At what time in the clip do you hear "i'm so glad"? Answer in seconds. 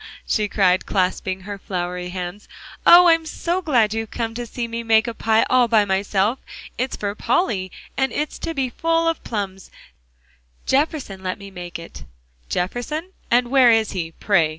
3.07-3.93